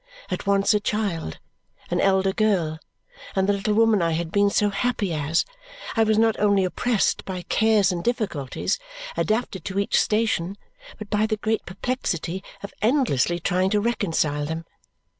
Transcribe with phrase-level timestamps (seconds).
[0.31, 1.37] At once a child,
[1.91, 2.79] an elder girl,
[3.35, 5.45] and the little woman I had been so happy as,
[5.95, 8.79] I was not only oppressed by cares and difficulties
[9.15, 10.57] adapted to each station,
[10.97, 14.65] but by the great perplexity of endlessly trying to reconcile them.